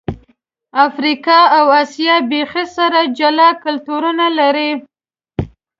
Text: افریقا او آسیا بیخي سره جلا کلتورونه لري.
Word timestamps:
افریقا 0.85 1.39
او 1.57 1.65
آسیا 1.81 2.15
بیخي 2.31 2.65
سره 2.77 2.99
جلا 3.17 3.49
کلتورونه 3.63 4.25
لري. 4.39 4.71